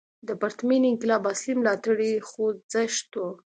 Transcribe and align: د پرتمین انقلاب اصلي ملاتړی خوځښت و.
د 0.27 0.29
پرتمین 0.41 0.83
انقلاب 0.87 1.21
اصلي 1.33 1.53
ملاتړی 1.59 2.11
خوځښت 2.27 3.09
و. 3.19 3.23